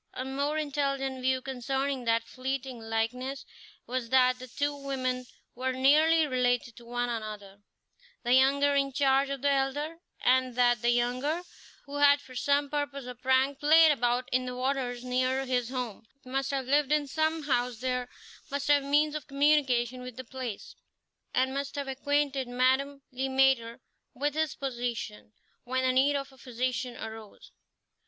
A 0.15 0.25
more 0.25 0.57
intelligent 0.57 1.21
view 1.21 1.43
concerning 1.43 2.05
that 2.05 2.23
fleeting 2.23 2.79
likeness 2.79 3.45
was 3.85 4.09
that 4.09 4.39
the 4.39 4.47
two 4.47 4.75
women 4.75 5.27
were 5.53 5.73
nearly 5.73 6.25
related 6.25 6.75
to 6.77 6.85
one 6.85 7.07
another, 7.07 7.61
the 8.23 8.33
younger 8.33 8.73
in 8.73 8.93
charge 8.93 9.29
of 9.29 9.43
the 9.43 9.51
elder; 9.51 9.97
and 10.19 10.55
that 10.55 10.81
the 10.81 10.89
younger, 10.89 11.43
who 11.85 11.97
had 11.97 12.19
for 12.19 12.33
some 12.35 12.67
purpose 12.67 13.05
or 13.05 13.13
prank 13.13 13.59
played 13.59 13.91
about 13.91 14.27
in 14.31 14.47
the 14.47 14.55
waters 14.55 15.03
near 15.03 15.45
his 15.45 15.69
home, 15.69 16.07
must 16.25 16.49
have 16.49 16.65
lived 16.65 16.91
in 16.91 17.05
some 17.05 17.43
house 17.43 17.77
there, 17.77 18.09
must 18.49 18.69
have 18.69 18.83
means 18.83 19.13
of 19.13 19.27
communication 19.27 20.01
with 20.01 20.15
the 20.17 20.23
place, 20.25 20.73
and 21.31 21.53
must 21.53 21.75
have 21.75 21.87
acquainted 21.87 22.47
Madame 22.47 23.03
Le 23.11 23.29
Maître 23.29 23.79
with 24.15 24.33
his 24.33 24.55
position 24.55 25.31
when 25.63 25.83
the 25.83 25.91
need 25.91 26.15
of 26.15 26.31
a 26.31 26.39
physician 26.39 26.97
arose. 26.97 27.51